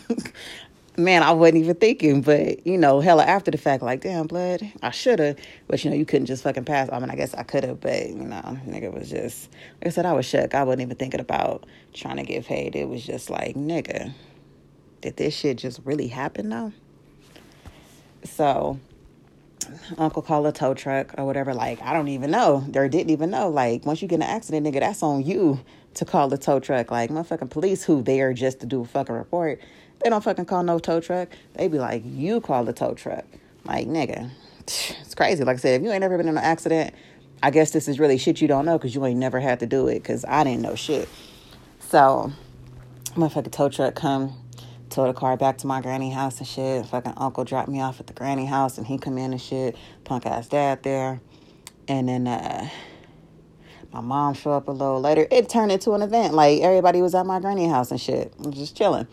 man, 1.03 1.23
I 1.23 1.31
wasn't 1.31 1.57
even 1.57 1.75
thinking, 1.75 2.21
but 2.21 2.65
you 2.65 2.77
know, 2.77 2.99
hella 2.99 3.25
after 3.25 3.51
the 3.51 3.57
fact, 3.57 3.83
like, 3.83 4.01
damn, 4.01 4.27
blood, 4.27 4.61
I 4.81 4.91
should 4.91 5.19
have, 5.19 5.37
but 5.67 5.83
you 5.83 5.89
know, 5.89 5.95
you 5.95 6.05
couldn't 6.05 6.27
just 6.27 6.43
fucking 6.43 6.65
pass. 6.65 6.89
I 6.91 6.99
mean, 6.99 7.09
I 7.09 7.15
guess 7.15 7.33
I 7.33 7.43
could 7.43 7.63
have, 7.63 7.79
but 7.79 8.09
you 8.09 8.15
know, 8.15 8.59
nigga 8.67 8.93
was 8.93 9.09
just, 9.09 9.49
like 9.79 9.87
I 9.87 9.89
said, 9.89 10.05
I 10.05 10.13
was 10.13 10.25
shook. 10.25 10.55
I 10.55 10.63
wasn't 10.63 10.83
even 10.83 10.97
thinking 10.97 11.19
about 11.19 11.65
trying 11.93 12.17
to 12.17 12.23
get 12.23 12.45
paid. 12.45 12.75
It 12.75 12.87
was 12.87 13.05
just 13.05 13.29
like, 13.29 13.55
nigga, 13.55 14.13
did 15.01 15.17
this 15.17 15.35
shit 15.35 15.57
just 15.57 15.81
really 15.83 16.07
happen 16.07 16.49
though? 16.49 16.71
So, 18.23 18.79
Uncle 19.97 20.21
called 20.21 20.45
a 20.45 20.51
tow 20.51 20.73
truck 20.73 21.13
or 21.17 21.25
whatever. 21.25 21.53
Like, 21.53 21.81
I 21.81 21.93
don't 21.93 22.07
even 22.07 22.31
know. 22.31 22.65
Or 22.75 22.87
didn't 22.87 23.09
even 23.09 23.29
know. 23.29 23.49
Like, 23.49 23.85
once 23.85 24.01
you 24.01 24.07
get 24.07 24.15
in 24.15 24.21
an 24.23 24.29
accident, 24.29 24.65
nigga, 24.65 24.79
that's 24.79 25.03
on 25.03 25.23
you 25.23 25.59
to 25.95 26.05
call 26.05 26.29
the 26.29 26.37
tow 26.37 26.59
truck. 26.59 26.91
Like, 26.91 27.09
motherfucking 27.09 27.49
police 27.49 27.83
who 27.83 28.01
there 28.01 28.33
just 28.33 28.59
to 28.61 28.65
do 28.65 28.81
a 28.81 28.85
fucking 28.85 29.15
report 29.15 29.59
they 30.03 30.09
don't 30.09 30.23
fucking 30.23 30.45
call 30.45 30.63
no 30.63 30.79
tow 30.79 30.99
truck. 30.99 31.29
They 31.53 31.67
be 31.67 31.79
like, 31.79 32.03
you 32.05 32.41
call 32.41 32.63
the 32.63 32.73
tow 32.73 32.93
truck. 32.93 33.25
Like, 33.65 33.87
nigga, 33.87 34.31
it's 34.67 35.15
crazy. 35.15 35.43
Like 35.43 35.57
I 35.57 35.59
said, 35.59 35.81
if 35.81 35.85
you 35.85 35.91
ain't 35.91 36.01
never 36.01 36.17
been 36.17 36.27
in 36.27 36.37
an 36.37 36.43
accident, 36.43 36.93
I 37.43 37.51
guess 37.51 37.71
this 37.71 37.87
is 37.87 37.99
really 37.99 38.17
shit 38.17 38.41
you 38.41 38.47
don't 38.47 38.65
know 38.65 38.77
because 38.77 38.93
you 38.95 39.05
ain't 39.05 39.19
never 39.19 39.39
had 39.39 39.59
to 39.61 39.65
do 39.65 39.87
it 39.87 39.99
because 39.99 40.25
I 40.25 40.43
didn't 40.43 40.61
know 40.61 40.75
shit. 40.75 41.09
So, 41.79 42.31
motherfucking 43.15 43.51
tow 43.51 43.69
truck 43.69 43.95
come, 43.95 44.33
tow 44.89 45.07
the 45.07 45.13
car 45.13 45.37
back 45.37 45.57
to 45.59 45.67
my 45.67 45.81
granny 45.81 46.11
house 46.11 46.39
and 46.39 46.47
shit. 46.47 46.85
Fucking 46.85 47.13
uncle 47.17 47.43
dropped 47.43 47.69
me 47.69 47.81
off 47.81 47.99
at 47.99 48.07
the 48.07 48.13
granny 48.13 48.45
house 48.45 48.77
and 48.77 48.87
he 48.87 48.97
come 48.97 49.17
in 49.17 49.31
and 49.31 49.41
shit. 49.41 49.75
Punk 50.03 50.25
ass 50.25 50.47
dad 50.47 50.83
there. 50.83 51.21
And 51.87 52.07
then, 52.07 52.27
uh, 52.27 52.69
my 53.91 53.99
mom 54.01 54.33
show 54.33 54.51
up 54.51 54.67
a 54.67 54.71
little 54.71 55.01
later. 55.01 55.27
It 55.31 55.49
turned 55.49 55.71
into 55.71 55.91
an 55.91 56.01
event. 56.01 56.33
Like 56.33 56.61
everybody 56.61 57.01
was 57.01 57.13
at 57.13 57.25
my 57.25 57.39
granny 57.39 57.67
house 57.67 57.91
and 57.91 57.99
shit, 57.99 58.33
I'm 58.43 58.51
just 58.51 58.75
chilling. 58.77 59.07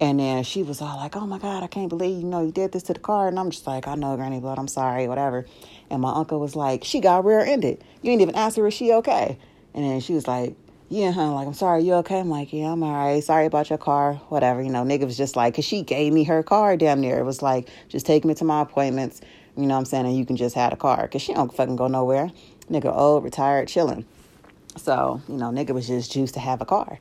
And 0.00 0.20
then 0.20 0.44
she 0.44 0.62
was 0.62 0.80
all 0.80 0.96
like, 0.96 1.16
"Oh 1.16 1.26
my 1.26 1.38
God, 1.38 1.62
I 1.64 1.66
can't 1.66 1.88
believe 1.88 2.20
you 2.20 2.26
know 2.26 2.44
you 2.44 2.52
did 2.52 2.70
this 2.72 2.84
to 2.84 2.92
the 2.92 3.00
car." 3.00 3.26
And 3.26 3.38
I'm 3.38 3.50
just 3.50 3.66
like, 3.66 3.88
"I 3.88 3.96
know, 3.96 4.16
Granny 4.16 4.38
Blood. 4.38 4.58
I'm 4.58 4.68
sorry, 4.68 5.08
whatever." 5.08 5.44
And 5.90 6.00
my 6.02 6.12
uncle 6.12 6.38
was 6.38 6.54
like, 6.54 6.84
"She 6.84 7.00
got 7.00 7.24
rear-ended. 7.24 7.82
You 8.02 8.12
ain't 8.12 8.22
even 8.22 8.36
ask 8.36 8.56
her 8.56 8.66
is 8.68 8.74
she 8.74 8.92
okay?" 8.92 9.38
And 9.74 9.84
then 9.84 10.00
she 10.00 10.14
was 10.14 10.28
like, 10.28 10.54
"Yeah, 10.88 11.10
huh? 11.10 11.32
Like, 11.32 11.48
I'm 11.48 11.54
sorry. 11.54 11.82
You 11.82 11.94
okay?" 11.94 12.20
I'm 12.20 12.30
like, 12.30 12.52
"Yeah, 12.52 12.72
I'm 12.72 12.82
all 12.84 12.92
right. 12.92 13.22
Sorry 13.24 13.46
about 13.46 13.70
your 13.70 13.78
car. 13.78 14.14
Whatever." 14.28 14.62
You 14.62 14.70
know, 14.70 14.84
nigga 14.84 15.04
was 15.04 15.16
just 15.16 15.34
like, 15.34 15.56
cause 15.56 15.64
she 15.64 15.82
gave 15.82 16.12
me 16.12 16.22
her 16.24 16.44
car 16.44 16.76
damn 16.76 17.00
near. 17.00 17.18
It 17.18 17.24
was 17.24 17.42
like, 17.42 17.68
just 17.88 18.06
take 18.06 18.24
me 18.24 18.34
to 18.34 18.44
my 18.44 18.62
appointments. 18.62 19.20
You 19.56 19.66
know 19.66 19.74
what 19.74 19.80
I'm 19.80 19.84
saying? 19.86 20.06
And 20.06 20.16
you 20.16 20.24
can 20.24 20.36
just 20.36 20.54
have 20.54 20.72
a 20.72 20.76
car, 20.76 21.08
cause 21.08 21.22
she 21.22 21.34
don't 21.34 21.52
fucking 21.52 21.74
go 21.74 21.88
nowhere. 21.88 22.30
Nigga, 22.70 22.94
old, 22.96 23.24
retired, 23.24 23.66
chilling. 23.66 24.04
So 24.76 25.20
you 25.28 25.34
know, 25.34 25.46
nigga 25.50 25.70
was 25.70 25.88
just 25.88 26.12
juiced 26.12 26.34
to 26.34 26.40
have 26.40 26.60
a 26.60 26.64
car. 26.64 27.00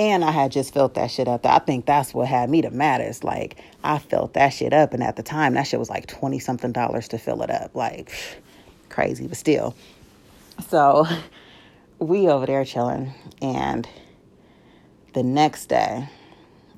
And 0.00 0.24
I 0.24 0.30
had 0.30 0.50
just 0.50 0.72
felt 0.72 0.94
that 0.94 1.10
shit 1.10 1.28
up. 1.28 1.44
I 1.44 1.58
think 1.58 1.84
that's 1.84 2.14
what 2.14 2.26
had 2.26 2.48
me 2.48 2.62
the 2.62 2.70
maddest. 2.70 3.22
Like, 3.22 3.58
I 3.84 3.98
felt 3.98 4.32
that 4.32 4.48
shit 4.48 4.72
up. 4.72 4.94
And 4.94 5.02
at 5.02 5.16
the 5.16 5.22
time, 5.22 5.52
that 5.52 5.64
shit 5.64 5.78
was 5.78 5.90
like 5.90 6.06
20 6.06 6.38
something 6.38 6.72
dollars 6.72 7.06
to 7.08 7.18
fill 7.18 7.42
it 7.42 7.50
up. 7.50 7.74
Like, 7.74 8.10
crazy, 8.88 9.26
but 9.26 9.36
still. 9.36 9.76
So, 10.70 11.06
we 11.98 12.28
over 12.28 12.46
there 12.46 12.64
chilling. 12.64 13.12
And 13.42 13.86
the 15.12 15.22
next 15.22 15.66
day, 15.66 16.08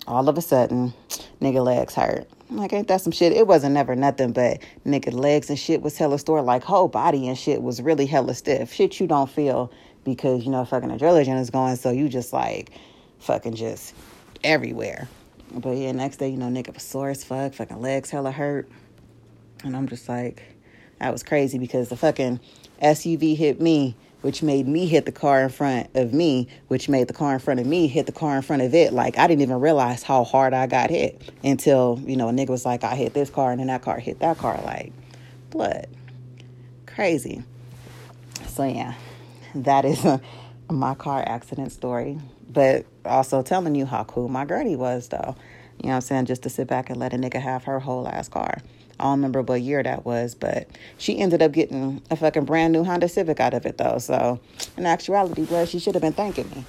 all 0.08 0.28
of 0.28 0.36
a 0.36 0.42
sudden, 0.42 0.92
nigga 1.40 1.64
legs 1.64 1.94
hurt. 1.94 2.28
I'm 2.50 2.56
like, 2.56 2.72
ain't 2.72 2.88
that 2.88 3.02
some 3.02 3.12
shit? 3.12 3.32
It 3.32 3.46
wasn't 3.46 3.74
never 3.74 3.94
nothing 3.94 4.32
but 4.32 4.58
nigga 4.84 5.12
legs 5.12 5.48
and 5.48 5.56
shit 5.56 5.80
was 5.80 5.96
hella 5.96 6.18
sore. 6.18 6.42
Like, 6.42 6.64
whole 6.64 6.88
body 6.88 7.28
and 7.28 7.38
shit 7.38 7.62
was 7.62 7.80
really 7.80 8.06
hella 8.06 8.34
stiff. 8.34 8.72
Shit 8.72 8.98
you 8.98 9.06
don't 9.06 9.30
feel 9.30 9.70
because, 10.02 10.44
you 10.44 10.50
know, 10.50 10.64
fucking 10.64 10.88
adrenaline 10.88 11.40
is 11.40 11.50
going. 11.50 11.76
So 11.76 11.92
you 11.92 12.08
just 12.08 12.32
like, 12.32 12.72
fucking 13.22 13.54
just 13.54 13.94
everywhere. 14.44 15.08
But 15.52 15.76
yeah, 15.76 15.92
next 15.92 16.16
day, 16.16 16.28
you 16.28 16.36
know, 16.36 16.46
nigga 16.46 16.72
was 16.74 16.82
sore 16.82 17.10
as 17.10 17.24
fuck, 17.24 17.54
fucking 17.54 17.80
legs 17.80 18.10
hella 18.10 18.32
hurt. 18.32 18.68
And 19.64 19.76
I'm 19.76 19.88
just 19.88 20.08
like, 20.08 20.42
that 20.98 21.12
was 21.12 21.22
crazy 21.22 21.58
because 21.58 21.88
the 21.88 21.96
fucking 21.96 22.40
SUV 22.82 23.36
hit 23.36 23.60
me 23.60 23.96
which 24.22 24.42
made 24.42 24.66
me 24.66 24.86
hit 24.86 25.04
the 25.04 25.12
car 25.12 25.42
in 25.42 25.48
front 25.48 25.88
of 25.94 26.14
me, 26.14 26.48
which 26.68 26.88
made 26.88 27.08
the 27.08 27.12
car 27.12 27.34
in 27.34 27.40
front 27.40 27.60
of 27.60 27.66
me 27.66 27.88
hit 27.88 28.06
the 28.06 28.12
car 28.12 28.36
in 28.36 28.42
front 28.42 28.62
of 28.62 28.72
it. 28.72 28.92
Like 28.92 29.18
I 29.18 29.26
didn't 29.26 29.42
even 29.42 29.60
realize 29.60 30.02
how 30.02 30.24
hard 30.24 30.54
I 30.54 30.66
got 30.66 30.90
hit 30.90 31.30
until, 31.44 32.00
you 32.06 32.16
know, 32.16 32.28
a 32.28 32.32
nigga 32.32 32.48
was 32.50 32.64
like, 32.64 32.84
I 32.84 32.94
hit 32.94 33.14
this 33.14 33.28
car 33.28 33.50
and 33.50 33.60
then 33.60 33.66
that 33.66 33.82
car 33.82 33.98
hit 33.98 34.20
that 34.20 34.38
car. 34.38 34.60
Like, 34.64 34.92
blood. 35.50 35.88
Crazy. 36.86 37.42
So 38.46 38.64
yeah, 38.64 38.94
that 39.56 39.84
is 39.84 40.04
a, 40.04 40.20
my 40.70 40.94
car 40.94 41.22
accident 41.26 41.72
story. 41.72 42.18
But 42.52 42.86
also 43.04 43.42
telling 43.42 43.74
you 43.74 43.86
how 43.86 44.04
cool 44.04 44.28
my 44.28 44.44
granny 44.44 44.76
was 44.76 45.08
though. 45.08 45.36
You 45.78 45.88
know 45.88 45.90
what 45.90 45.94
I'm 45.96 46.00
saying? 46.02 46.26
Just 46.26 46.42
to 46.42 46.50
sit 46.50 46.68
back 46.68 46.90
and 46.90 46.98
let 46.98 47.12
a 47.12 47.16
nigga 47.16 47.40
have 47.40 47.64
her 47.64 47.80
whole 47.80 48.06
ass 48.06 48.28
car. 48.28 48.58
I 49.00 49.04
don't 49.04 49.12
remember 49.12 49.42
what 49.42 49.60
year 49.62 49.82
that 49.82 50.04
was, 50.04 50.34
but 50.34 50.68
she 50.98 51.18
ended 51.18 51.42
up 51.42 51.52
getting 51.52 52.02
a 52.10 52.16
fucking 52.16 52.44
brand 52.44 52.72
new 52.72 52.84
Honda 52.84 53.08
Civic 53.08 53.40
out 53.40 53.54
of 53.54 53.66
it 53.66 53.78
though. 53.78 53.98
So 53.98 54.38
in 54.76 54.86
actuality, 54.86 55.44
blood, 55.44 55.68
she 55.68 55.78
should 55.78 55.94
have 55.94 56.02
been 56.02 56.12
thanking 56.12 56.48
me. 56.50 56.64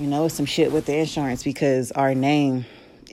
You 0.00 0.08
know, 0.08 0.28
some 0.28 0.46
shit 0.46 0.72
with 0.72 0.86
the 0.86 0.96
insurance 0.96 1.42
because 1.42 1.92
our 1.92 2.14
name 2.14 2.64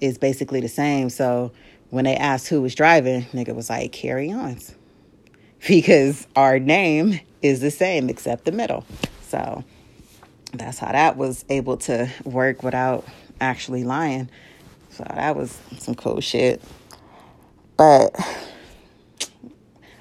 is 0.01 0.17
basically 0.17 0.61
the 0.61 0.67
same. 0.67 1.09
So 1.09 1.51
when 1.91 2.05
they 2.05 2.15
asked 2.15 2.47
who 2.47 2.61
was 2.61 2.73
driving, 2.73 3.23
nigga 3.33 3.53
was 3.53 3.69
like, 3.69 3.91
carry 3.91 4.31
on. 4.31 4.57
Because 5.65 6.27
our 6.35 6.59
name 6.59 7.21
is 7.41 7.61
the 7.61 7.71
same 7.71 8.09
except 8.09 8.43
the 8.43 8.51
middle. 8.51 8.85
So 9.21 9.63
that's 10.53 10.79
how 10.79 10.91
that 10.91 11.17
was 11.17 11.43
able 11.49 11.77
to 11.77 12.09
work 12.23 12.63
without 12.63 13.05
actually 13.41 13.83
lying. 13.83 14.29
So 14.91 15.03
that 15.07 15.35
was 15.35 15.57
some 15.79 15.95
cool 15.95 16.21
shit. 16.21 16.61
But 17.77 18.15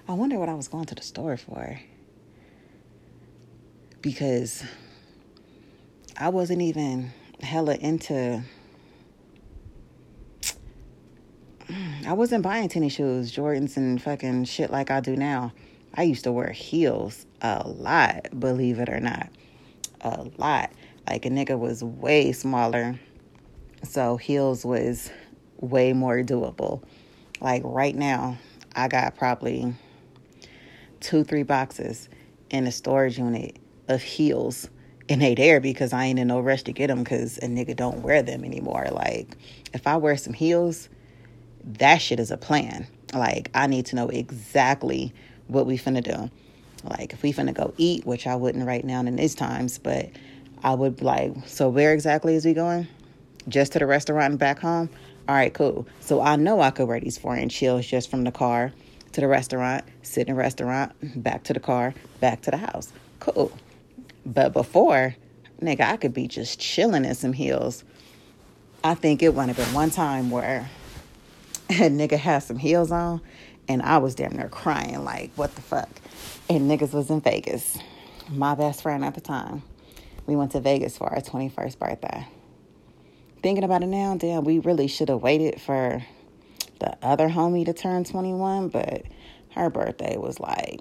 I 0.07 0.13
wonder 0.13 0.39
what 0.39 0.49
I 0.49 0.55
was 0.55 0.69
going 0.69 0.85
to 0.87 0.95
the 0.95 1.03
store 1.03 1.37
for. 1.37 1.81
Because 4.03 4.63
I 6.19 6.29
wasn't 6.29 6.61
even 6.61 7.13
hella 7.41 7.77
into. 7.77 8.43
Mm, 11.69 12.07
I 12.07 12.13
wasn't 12.13 12.43
buying 12.43 12.69
tennis 12.69 12.93
shoes, 12.93 13.33
Jordans, 13.33 13.77
and 13.77 14.03
fucking 14.03 14.45
shit 14.45 14.71
like 14.71 14.91
I 14.91 15.01
do 15.01 15.17
now. 15.17 15.53
I 15.95 16.03
used 16.03 16.25
to 16.25 16.33
wear 16.33 16.51
heels 16.51 17.25
a 17.41 17.67
lot, 17.67 18.39
believe 18.39 18.79
it 18.79 18.89
or 18.89 19.01
not. 19.01 19.29
A 20.03 20.27
lot. 20.39 20.71
Like 21.09 21.27
a 21.27 21.31
nigga 21.31 21.59
was 21.59 21.83
way 21.83 22.33
smaller, 22.33 22.99
so 23.83 24.17
heels 24.17 24.65
was 24.65 25.11
way 25.59 25.93
more 25.93 26.19
doable. 26.19 26.83
Like 27.41 27.63
right 27.65 27.95
now, 27.95 28.39
I 28.75 28.89
got 28.89 29.17
probably 29.17 29.75
two, 31.01 31.25
three 31.25 31.43
boxes 31.43 32.09
in 32.51 32.67
a 32.67 32.73
storage 32.73 33.19
unit 33.19 33.59
of 33.89 34.03
heels. 34.03 34.69
And 35.09 35.21
they 35.21 35.35
there 35.35 35.61
because 35.61 35.93
I 35.93 36.05
ain't 36.05 36.19
in 36.19 36.29
no 36.29 36.41
rush 36.41 36.63
to 36.65 36.73
get 36.73 36.87
them 36.87 37.03
because 37.03 37.39
a 37.39 37.47
nigga 37.47 37.77
don't 37.77 38.03
wear 38.03 38.23
them 38.23 38.45
anymore. 38.45 38.89
Like, 38.93 39.37
if 39.75 39.87
I 39.87 39.97
wear 39.97 40.17
some 40.17 40.33
heels, 40.33 40.89
that 41.65 41.99
shit 41.99 42.21
is 42.21 42.31
a 42.31 42.37
plan. 42.37 42.87
Like, 43.13 43.51
I 43.53 43.67
need 43.67 43.87
to 43.87 43.97
know 43.97 44.09
exactly 44.09 45.13
what 45.49 45.67
we 45.67 45.77
finna 45.77 46.03
do. 46.03 46.31
Like, 46.85 47.13
if 47.13 47.23
we 47.23 47.33
finna 47.33 47.55
go 47.55 47.73
eat, 47.77 48.05
which 48.05 48.27
I 48.27 48.37
wouldn't 48.37 48.67
right 48.67 48.85
now 48.85 49.01
in 49.01 49.17
these 49.17 49.35
times, 49.35 49.79
but 49.79 50.11
I 50.63 50.75
would 50.75 51.03
like, 51.03 51.33
so 51.47 51.69
where 51.69 51.93
exactly 51.93 52.35
is 52.35 52.45
we 52.45 52.55
going? 52.55 52.87
Just 53.49 53.73
to 53.73 53.79
the 53.79 53.87
restaurant 53.87 54.31
and 54.33 54.39
back 54.39 54.59
home? 54.59 54.89
All 55.29 55.35
right, 55.35 55.53
cool. 55.53 55.87
So 56.01 56.21
I 56.21 56.37
know 56.37 56.61
I 56.61 56.71
could 56.71 56.89
wear 56.89 57.01
these 57.01 57.19
four 57.19 57.37
inch 57.37 57.55
heels 57.57 57.87
just 57.87 58.11
from 58.11 58.25
the 58.25 58.33
car 58.33 58.73
to 59.13 59.21
the 59.21 59.29
restaurant, 59.29 59.85
sit 60.03 60.29
in 60.29 60.35
the 60.35 60.39
restaurant, 60.39 60.93
back 61.23 61.45
to 61.45 61.53
the 61.53 61.61
car, 61.61 61.95
back 62.21 62.43
to 62.43 62.51
the 62.51 62.57
house. 62.57 62.93
Cool. 63.21 63.53
But 64.25 64.53
before, 64.53 65.15
nigga, 65.61 65.83
I 65.83 65.97
could 65.97 66.15
be 66.15 66.27
just 66.27 66.59
chilling 66.59 67.05
in 67.05 67.15
some 67.15 67.33
heels. 67.33 67.85
I 68.83 68.95
think 68.95 69.23
it 69.23 69.35
would 69.35 69.49
have 69.49 69.57
been 69.57 69.73
one 69.73 69.91
time 69.91 70.31
where 70.31 70.69
a 71.71 71.89
nigga 71.91 72.19
had 72.19 72.41
some 72.41 72.59
heels 72.59 72.91
on 72.91 73.21
and 73.69 73.83
I 73.83 73.99
was 73.99 74.15
damn 74.15 74.37
near 74.37 74.49
crying, 74.49 75.05
like, 75.05 75.31
what 75.37 75.55
the 75.55 75.63
fuck? 75.63 75.89
And 76.49 76.71
niggas 76.71 76.93
was 76.93 77.11
in 77.11 77.21
Vegas. 77.21 77.79
My 78.29 78.55
best 78.55 78.83
friend 78.83 79.05
at 79.05 79.15
the 79.15 79.21
time. 79.21 79.63
We 80.27 80.37
went 80.37 80.53
to 80.53 80.61
Vegas 80.61 80.97
for 80.97 81.09
our 81.13 81.21
21st 81.21 81.79
birthday 81.79 82.27
thinking 83.43 83.65
about 83.65 83.83
it 83.83 83.87
now, 83.87 84.17
damn, 84.17 84.45
we 84.45 84.59
really 84.61 84.87
should 84.87 85.09
have 85.09 85.21
waited 85.21 85.61
for 85.61 86.03
the 86.79 86.97
other 87.03 87.29
homie 87.29 87.65
to 87.65 87.73
turn 87.73 88.05
21, 88.05 88.69
but 88.69 89.03
her 89.51 89.69
birthday 89.69 90.17
was 90.17 90.41
like 90.41 90.81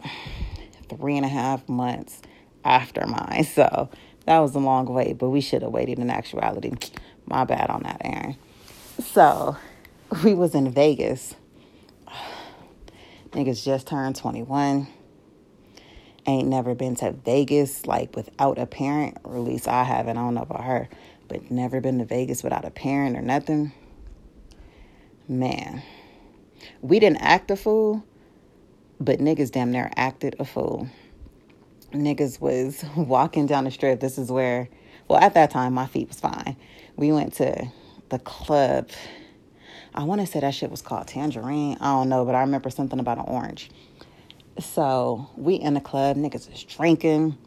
three 0.90 1.18
and 1.18 1.26
a 1.26 1.30
half 1.30 1.68
months 1.68 2.22
after 2.64 3.06
mine. 3.08 3.46
So 3.56 3.90
that 4.26 4.40
was 4.40 4.54
a 4.54 4.60
long 4.60 4.86
wait, 4.86 5.18
but 5.18 5.30
we 5.30 5.42
should 5.42 5.64
have 5.64 5.72
waited 5.72 5.98
in 5.98 6.10
actuality. 6.12 6.74
My 7.26 7.44
bad 7.44 7.70
on 7.70 7.84
that, 7.84 8.02
Aaron. 8.04 8.36
So 9.04 9.58
we 10.24 10.36
was 10.36 10.54
in 10.54 10.70
Vegas. 10.70 11.36
Niggas 13.32 13.64
just 13.64 13.88
turned 13.88 14.16
21. 14.16 14.88
Ain't 16.28 16.48
never 16.48 16.76
been 16.76 16.96
to 16.98 17.12
Vegas 17.12 17.88
like 17.88 18.16
without 18.16 18.60
a 18.60 18.66
parent, 18.66 19.18
or 19.24 19.36
at 19.36 19.42
least 19.42 19.68
I 19.68 19.84
haven't. 19.84 20.18
I 20.18 20.22
don't 20.22 20.36
know 20.36 20.44
about 20.44 20.64
her 20.64 20.90
but 21.32 21.50
never 21.50 21.80
been 21.80 21.98
to 22.00 22.04
Vegas 22.04 22.44
without 22.44 22.66
a 22.66 22.70
parent 22.70 23.16
or 23.16 23.22
nothing. 23.22 23.72
Man, 25.30 25.82
we 26.82 27.00
didn't 27.00 27.22
act 27.22 27.50
a 27.52 27.56
fool, 27.56 28.04
but 29.00 29.20
niggas 29.20 29.50
damn 29.50 29.72
near 29.72 29.90
acted 29.96 30.36
a 30.40 30.46
fool. 30.46 30.90
Niggas 31.94 32.42
was 32.42 32.84
walking 32.98 33.46
down 33.46 33.64
the 33.64 33.72
strip. 33.72 34.02
This 34.02 34.18
is 34.18 34.30
where, 34.30 34.68
well, 35.08 35.22
at 35.24 35.34
that 35.36 35.52
time, 35.52 35.74
my 35.74 35.88
feet 35.88 36.10
was 36.10 36.20
fine. 36.20 36.58
We 36.98 37.14
went 37.14 37.34
to 37.36 37.72
the 38.10 38.20
club. 38.20 38.90
I 39.94 40.04
want 40.04 40.22
to 40.22 40.28
say 40.28 40.40
that 40.40 40.54
shit 40.54 40.72
was 40.72 40.82
called 40.82 41.08
Tangerine. 41.08 41.78
I 41.82 41.94
don't 41.94 42.10
know, 42.10 42.26
but 42.26 42.36
I 42.36 42.42
remember 42.42 42.70
something 42.70 43.00
about 43.00 43.18
an 43.18 43.26
orange. 43.28 43.70
So 44.60 45.30
we 45.36 45.56
in 45.56 45.74
the 45.74 45.82
club, 45.82 46.18
niggas 46.18 46.50
was 46.50 46.64
drinking 46.64 47.38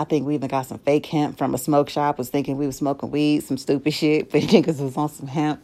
I 0.00 0.04
think 0.04 0.26
we 0.26 0.32
even 0.32 0.48
got 0.48 0.64
some 0.64 0.78
fake 0.78 1.04
hemp 1.04 1.36
from 1.36 1.54
a 1.54 1.58
smoke 1.58 1.90
shop. 1.90 2.16
Was 2.16 2.30
thinking 2.30 2.56
we 2.56 2.64
was 2.64 2.76
smoking 2.76 3.10
weed, 3.10 3.42
some 3.42 3.58
stupid 3.58 3.92
shit, 3.92 4.30
but 4.32 4.40
niggas 4.40 4.80
was 4.80 4.96
on 4.96 5.10
some 5.10 5.26
hemp. 5.26 5.62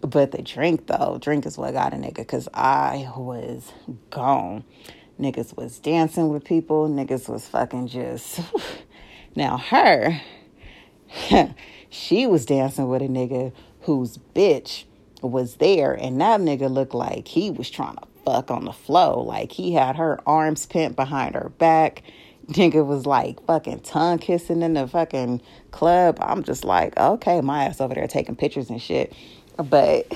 But 0.00 0.30
the 0.30 0.42
drink 0.42 0.86
though, 0.86 1.18
drink 1.20 1.44
is 1.44 1.58
what 1.58 1.72
got 1.72 1.92
a 1.92 1.96
nigga, 1.96 2.26
cause 2.26 2.48
I 2.54 3.10
was 3.16 3.72
gone. 4.10 4.62
Niggas 5.18 5.56
was 5.56 5.80
dancing 5.80 6.28
with 6.28 6.44
people. 6.44 6.88
Niggas 6.88 7.28
was 7.28 7.48
fucking 7.48 7.88
just. 7.88 8.40
now 9.34 9.56
her, 9.56 10.20
she 11.90 12.28
was 12.28 12.46
dancing 12.46 12.88
with 12.88 13.02
a 13.02 13.08
nigga 13.08 13.52
whose 13.80 14.18
bitch 14.36 14.84
was 15.30 15.56
there, 15.56 15.92
and 15.92 16.20
that 16.20 16.40
nigga 16.40 16.70
looked 16.70 16.94
like 16.94 17.28
he 17.28 17.50
was 17.50 17.70
trying 17.70 17.96
to 17.96 18.06
fuck 18.24 18.50
on 18.50 18.64
the 18.64 18.72
flow. 18.72 19.20
Like 19.20 19.52
he 19.52 19.72
had 19.74 19.96
her 19.96 20.20
arms 20.26 20.66
pent 20.66 20.96
behind 20.96 21.34
her 21.34 21.50
back 21.58 22.02
nigga 22.48 22.84
was 22.84 23.06
like 23.06 23.44
fucking 23.46 23.80
tongue 23.80 24.18
kissing 24.18 24.62
in 24.62 24.74
the 24.74 24.86
fucking 24.86 25.40
club. 25.70 26.18
I'm 26.20 26.42
just 26.42 26.64
like, 26.64 26.96
okay, 26.96 27.40
my 27.40 27.64
ass 27.64 27.80
over 27.80 27.94
there 27.94 28.06
taking 28.06 28.36
pictures 28.36 28.70
and 28.70 28.80
shit. 28.80 29.12
But 29.56 30.12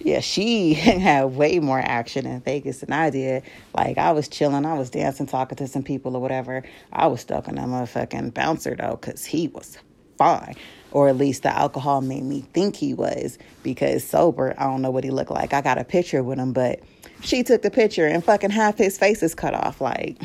yeah, 0.00 0.20
she 0.20 0.74
had 0.74 1.24
way 1.24 1.58
more 1.60 1.80
action 1.80 2.26
in 2.26 2.40
Vegas 2.40 2.80
than 2.80 2.92
I 2.92 3.10
did. 3.10 3.42
Like 3.74 3.98
I 3.98 4.12
was 4.12 4.28
chilling, 4.28 4.66
I 4.66 4.74
was 4.74 4.90
dancing, 4.90 5.26
talking 5.26 5.56
to 5.56 5.68
some 5.68 5.82
people 5.82 6.16
or 6.16 6.20
whatever. 6.20 6.62
I 6.92 7.06
was 7.06 7.20
stuck 7.20 7.48
on 7.48 7.56
that 7.56 7.66
motherfucking 7.66 8.34
bouncer 8.34 8.76
though, 8.76 8.96
cause 8.96 9.24
he 9.24 9.48
was 9.48 9.78
fine. 10.18 10.56
Or 10.92 11.08
at 11.08 11.16
least 11.16 11.42
the 11.42 11.56
alcohol 11.56 12.00
made 12.02 12.22
me 12.22 12.44
think 12.52 12.76
he 12.76 12.94
was 12.94 13.38
because 13.62 14.04
sober, 14.04 14.54
I 14.58 14.64
don't 14.64 14.82
know 14.82 14.90
what 14.90 15.04
he 15.04 15.10
looked 15.10 15.30
like. 15.30 15.52
I 15.54 15.60
got 15.60 15.78
a 15.78 15.84
picture 15.84 16.22
with 16.22 16.38
him, 16.38 16.52
but 16.52 16.80
she 17.22 17.42
took 17.42 17.62
the 17.62 17.70
picture 17.70 18.06
and 18.06 18.22
fucking 18.22 18.50
half 18.50 18.76
his 18.76 18.98
face 18.98 19.22
is 19.22 19.34
cut 19.34 19.54
off. 19.54 19.80
Like 19.80 20.18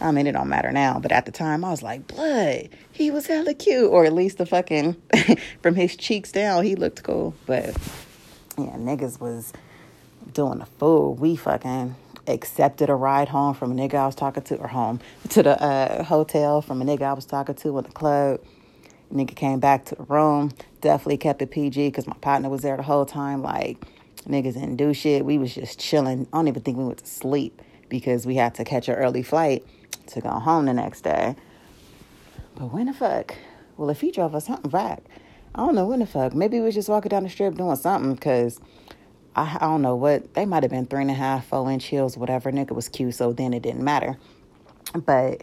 I 0.00 0.10
mean, 0.10 0.26
it 0.26 0.32
don't 0.32 0.48
matter 0.48 0.72
now, 0.72 0.98
but 1.00 1.12
at 1.12 1.24
the 1.24 1.32
time, 1.32 1.64
I 1.64 1.70
was 1.70 1.82
like, 1.82 2.06
blood, 2.06 2.68
he 2.92 3.10
was 3.10 3.26
hella 3.26 3.54
cute. 3.54 3.90
Or 3.90 4.04
at 4.04 4.12
least 4.12 4.38
the 4.38 4.46
fucking, 4.46 5.00
from 5.62 5.74
his 5.76 5.96
cheeks 5.96 6.32
down, 6.32 6.64
he 6.64 6.74
looked 6.74 7.02
cool. 7.02 7.34
But 7.46 7.68
yeah, 8.58 8.76
niggas 8.76 9.20
was 9.20 9.52
doing 10.32 10.58
the 10.58 10.66
fool. 10.66 11.14
We 11.14 11.36
fucking 11.36 11.94
accepted 12.26 12.90
a 12.90 12.94
ride 12.94 13.28
home 13.28 13.54
from 13.54 13.72
a 13.72 13.74
nigga 13.74 13.94
I 13.94 14.06
was 14.06 14.14
talking 14.14 14.42
to, 14.44 14.56
or 14.56 14.68
home 14.68 15.00
to 15.30 15.42
the 15.42 15.62
uh, 15.62 16.02
hotel 16.04 16.60
from 16.60 16.82
a 16.82 16.84
nigga 16.84 17.02
I 17.02 17.12
was 17.12 17.24
talking 17.24 17.54
to 17.54 17.78
in 17.78 17.84
the 17.84 17.90
club. 17.90 18.40
Nigga 19.14 19.34
came 19.34 19.60
back 19.60 19.84
to 19.86 19.94
the 19.94 20.02
room. 20.04 20.50
Definitely 20.80 21.18
kept 21.18 21.40
it 21.40 21.50
PG 21.50 21.88
because 21.88 22.06
my 22.06 22.16
partner 22.20 22.48
was 22.48 22.62
there 22.62 22.76
the 22.76 22.82
whole 22.82 23.06
time. 23.06 23.42
Like, 23.42 23.78
niggas 24.28 24.54
didn't 24.54 24.76
do 24.76 24.92
shit. 24.92 25.24
We 25.24 25.38
was 25.38 25.54
just 25.54 25.78
chilling. 25.78 26.26
I 26.32 26.36
don't 26.36 26.48
even 26.48 26.62
think 26.62 26.76
we 26.76 26.84
went 26.84 26.98
to 26.98 27.06
sleep 27.06 27.62
because 27.88 28.26
we 28.26 28.34
had 28.34 28.54
to 28.56 28.64
catch 28.64 28.88
an 28.88 28.96
early 28.96 29.22
flight 29.22 29.64
to 30.08 30.20
go 30.20 30.30
home 30.30 30.66
the 30.66 30.74
next 30.74 31.02
day. 31.02 31.36
But 32.56 32.72
when 32.72 32.86
the 32.86 32.92
fuck? 32.92 33.34
Well, 33.76 33.90
if 33.90 34.00
he 34.00 34.10
drove 34.10 34.34
us 34.34 34.46
something 34.46 34.70
back, 34.70 35.02
I 35.54 35.60
don't 35.60 35.74
know 35.74 35.86
when 35.86 36.00
the 36.00 36.06
fuck. 36.06 36.34
Maybe 36.34 36.58
we 36.58 36.66
was 36.66 36.74
just 36.74 36.88
walking 36.88 37.10
down 37.10 37.22
the 37.22 37.30
strip 37.30 37.54
doing 37.54 37.76
something 37.76 38.14
because 38.14 38.60
I, 39.36 39.56
I 39.60 39.66
don't 39.66 39.82
know 39.82 39.94
what. 39.94 40.34
They 40.34 40.44
might 40.44 40.62
have 40.62 40.70
been 40.70 40.86
three 40.86 41.02
and 41.02 41.10
a 41.10 41.14
half, 41.14 41.46
four 41.46 41.70
inch 41.70 41.86
heels, 41.86 42.16
whatever. 42.16 42.50
Nigga 42.50 42.72
was 42.72 42.88
cute, 42.88 43.14
so 43.14 43.32
then 43.32 43.54
it 43.54 43.62
didn't 43.62 43.84
matter. 43.84 44.18
But 44.94 45.42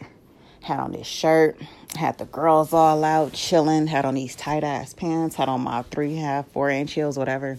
had 0.62 0.80
on 0.80 0.92
this 0.92 1.06
shirt, 1.06 1.56
had 1.96 2.18
the 2.18 2.24
girls 2.24 2.72
all 2.72 3.04
out 3.04 3.32
chilling, 3.32 3.86
had 3.86 4.04
on 4.04 4.14
these 4.14 4.34
tight 4.34 4.64
ass 4.64 4.94
pants, 4.94 5.36
had 5.36 5.48
on 5.48 5.60
my 5.60 5.82
three, 5.82 6.16
half, 6.16 6.46
four 6.48 6.70
inch 6.70 6.92
heels, 6.92 7.18
whatever. 7.18 7.58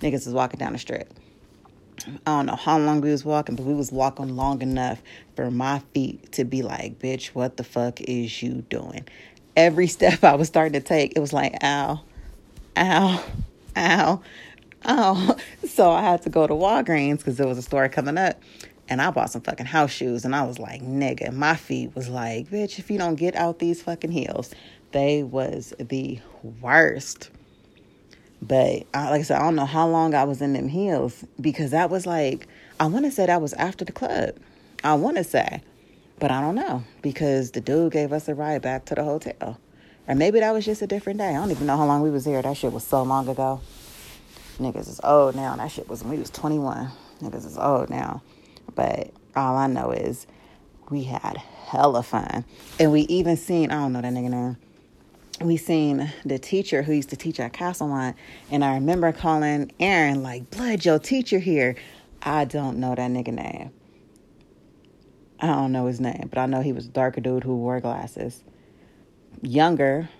Niggas 0.00 0.26
was 0.26 0.34
walking 0.34 0.58
down 0.58 0.72
the 0.72 0.78
strip. 0.78 1.12
I 2.06 2.18
don't 2.24 2.46
know 2.46 2.56
how 2.56 2.78
long 2.78 3.00
we 3.00 3.10
was 3.10 3.24
walking, 3.24 3.56
but 3.56 3.64
we 3.64 3.74
was 3.74 3.92
walking 3.92 4.34
long 4.34 4.62
enough 4.62 5.02
for 5.36 5.50
my 5.50 5.80
feet 5.92 6.32
to 6.32 6.44
be 6.44 6.62
like, 6.62 6.98
bitch, 6.98 7.28
what 7.28 7.56
the 7.56 7.64
fuck 7.64 8.00
is 8.00 8.42
you 8.42 8.64
doing? 8.68 9.06
Every 9.56 9.86
step 9.88 10.24
I 10.24 10.34
was 10.34 10.48
starting 10.48 10.80
to 10.80 10.86
take, 10.86 11.12
it 11.16 11.20
was 11.20 11.32
like, 11.32 11.54
ow, 11.62 12.00
ow, 12.76 13.24
ow, 13.76 14.22
ow. 14.86 15.36
So 15.68 15.90
I 15.90 16.02
had 16.02 16.22
to 16.22 16.30
go 16.30 16.46
to 16.46 16.52
Walgreens 16.52 17.18
because 17.18 17.36
there 17.36 17.46
was 17.46 17.56
a 17.56 17.62
store 17.62 17.88
coming 17.88 18.18
up 18.18 18.42
and 18.90 19.00
I 19.00 19.10
bought 19.12 19.30
some 19.30 19.40
fucking 19.42 19.66
house 19.66 19.92
shoes 19.92 20.24
and 20.24 20.34
I 20.34 20.42
was 20.42 20.58
like, 20.58 20.82
nigga, 20.82 21.32
my 21.32 21.54
feet 21.54 21.94
was 21.94 22.08
like, 22.08 22.50
bitch, 22.50 22.80
if 22.80 22.90
you 22.90 22.98
don't 22.98 23.14
get 23.14 23.36
out 23.36 23.60
these 23.60 23.80
fucking 23.80 24.10
heels, 24.10 24.52
they 24.90 25.22
was 25.22 25.72
the 25.78 26.18
worst. 26.60 27.30
But 28.42 28.84
like 28.92 29.20
I 29.20 29.22
said, 29.22 29.38
I 29.40 29.44
don't 29.44 29.54
know 29.54 29.64
how 29.64 29.86
long 29.86 30.14
I 30.14 30.24
was 30.24 30.42
in 30.42 30.54
them 30.54 30.68
heels 30.68 31.24
because 31.40 31.70
that 31.70 31.88
was 31.88 32.04
like, 32.04 32.48
I 32.80 32.86
want 32.86 33.04
to 33.04 33.12
say 33.12 33.26
that 33.26 33.40
was 33.40 33.52
after 33.54 33.84
the 33.84 33.92
club. 33.92 34.36
I 34.82 34.94
want 34.94 35.18
to 35.18 35.24
say, 35.24 35.62
but 36.18 36.32
I 36.32 36.40
don't 36.40 36.56
know 36.56 36.82
because 37.00 37.52
the 37.52 37.60
dude 37.60 37.92
gave 37.92 38.12
us 38.12 38.28
a 38.28 38.34
ride 38.34 38.62
back 38.62 38.86
to 38.86 38.96
the 38.96 39.04
hotel. 39.04 39.60
Or 40.08 40.14
maybe 40.16 40.40
that 40.40 40.52
was 40.52 40.64
just 40.64 40.82
a 40.82 40.86
different 40.88 41.20
day. 41.20 41.28
I 41.28 41.34
don't 41.34 41.52
even 41.52 41.66
know 41.66 41.76
how 41.76 41.86
long 41.86 42.02
we 42.02 42.10
was 42.10 42.24
here. 42.24 42.42
That 42.42 42.56
shit 42.56 42.72
was 42.72 42.82
so 42.82 43.04
long 43.04 43.28
ago. 43.28 43.60
Niggas 44.58 44.88
is 44.88 45.00
old 45.04 45.36
now. 45.36 45.54
That 45.54 45.68
shit 45.68 45.88
was 45.88 46.02
when 46.02 46.14
we 46.14 46.18
was 46.18 46.30
21. 46.30 46.90
Niggas 47.20 47.46
is 47.46 47.56
old 47.56 47.88
now. 47.88 48.22
But 48.74 49.10
all 49.36 49.56
I 49.56 49.66
know 49.66 49.90
is 49.90 50.26
we 50.90 51.04
had 51.04 51.36
hella 51.36 52.02
fun. 52.02 52.44
And 52.78 52.92
we 52.92 53.02
even 53.02 53.36
seen, 53.36 53.70
I 53.70 53.76
don't 53.76 53.92
know 53.92 54.00
that 54.00 54.12
nigga 54.12 54.30
name 54.30 54.56
we 55.40 55.56
seen 55.56 56.12
the 56.24 56.38
teacher 56.38 56.82
who 56.82 56.92
used 56.92 57.10
to 57.10 57.16
teach 57.16 57.40
at 57.40 57.52
Castlemont, 57.52 58.14
and 58.50 58.64
I 58.64 58.74
remember 58.74 59.10
calling 59.12 59.72
Aaron 59.80 60.22
like, 60.22 60.50
"Blood, 60.50 60.84
your 60.84 60.98
teacher 60.98 61.38
here." 61.38 61.76
I 62.22 62.44
don't 62.44 62.78
know 62.78 62.94
that 62.94 63.10
nigga 63.10 63.32
name. 63.32 63.70
I 65.40 65.46
don't 65.46 65.72
know 65.72 65.86
his 65.86 66.00
name, 66.00 66.28
but 66.28 66.38
I 66.38 66.44
know 66.44 66.60
he 66.60 66.72
was 66.72 66.86
a 66.86 66.90
darker 66.90 67.22
dude 67.22 67.44
who 67.44 67.56
wore 67.56 67.80
glasses. 67.80 68.44
Younger. 69.40 70.10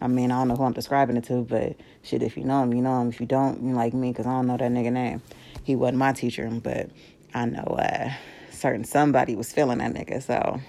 I 0.00 0.08
mean, 0.08 0.30
I 0.30 0.38
don't 0.38 0.48
know 0.48 0.56
who 0.56 0.64
I'm 0.64 0.72
describing 0.72 1.18
it 1.18 1.24
to, 1.24 1.42
but 1.42 1.76
shit, 2.02 2.22
if 2.22 2.38
you 2.38 2.44
know 2.44 2.62
him, 2.62 2.72
you 2.72 2.80
know 2.80 3.02
him. 3.02 3.10
If 3.10 3.20
you 3.20 3.26
don't, 3.26 3.62
you 3.62 3.74
like 3.74 3.92
me, 3.92 4.10
because 4.10 4.26
I 4.26 4.30
don't 4.30 4.46
know 4.46 4.56
that 4.56 4.70
nigga 4.70 4.90
name. 4.90 5.20
He 5.62 5.76
wasn't 5.76 5.98
my 5.98 6.14
teacher, 6.14 6.48
but 6.48 6.88
I 7.34 7.46
know 7.46 7.62
uh, 7.78 8.10
certain 8.50 8.84
somebody 8.84 9.36
was 9.36 9.52
feeling 9.52 9.78
that 9.78 9.92
nigga, 9.92 10.22
so 10.22 10.60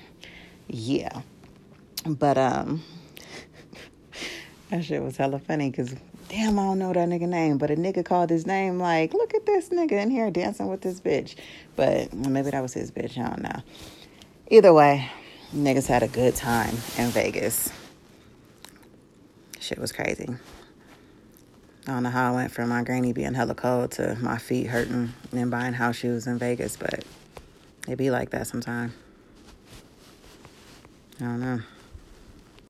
yeah. 0.67 1.21
But 2.05 2.37
um 2.37 2.83
that 4.69 4.83
shit 4.83 5.01
was 5.01 5.17
hella 5.17 5.39
funny 5.39 5.69
because 5.69 5.95
damn, 6.29 6.57
I 6.57 6.63
don't 6.63 6.79
know 6.79 6.93
that 6.93 7.09
nigga 7.09 7.27
name, 7.27 7.57
but 7.57 7.71
a 7.71 7.75
nigga 7.75 8.05
called 8.05 8.29
his 8.29 8.47
name 8.47 8.79
like, 8.79 9.13
look 9.13 9.33
at 9.33 9.45
this 9.45 9.69
nigga 9.69 9.93
in 9.93 10.09
here 10.09 10.31
dancing 10.31 10.67
with 10.67 10.81
this 10.81 11.01
bitch. 11.01 11.35
But 11.75 12.13
maybe 12.13 12.51
that 12.51 12.61
was 12.61 12.73
his 12.73 12.89
bitch. 12.91 13.17
I 13.17 13.29
don't 13.29 13.41
know. 13.43 13.61
Either 14.49 14.73
way, 14.73 15.09
niggas 15.53 15.87
had 15.87 16.03
a 16.03 16.07
good 16.07 16.35
time 16.35 16.75
in 16.97 17.09
Vegas. 17.09 17.69
Shit 19.59 19.77
was 19.77 19.91
crazy. 19.91 20.27
I 21.87 21.93
don't 21.93 22.03
know 22.03 22.09
how 22.09 22.31
I 22.31 22.35
went 22.35 22.51
from 22.51 22.69
my 22.69 22.83
granny 22.83 23.11
being 23.11 23.33
hella 23.33 23.55
cold 23.55 23.91
to 23.93 24.15
my 24.21 24.37
feet 24.37 24.67
hurting 24.67 25.13
and 25.31 25.49
buying 25.49 25.73
house 25.73 25.95
shoes 25.95 26.27
in 26.27 26.37
Vegas, 26.37 26.77
but 26.77 27.03
it 27.87 27.97
be 27.97 28.11
like 28.11 28.29
that 28.31 28.45
sometimes. 28.45 28.93
I 31.19 31.23
don't 31.23 31.39
know. 31.39 31.59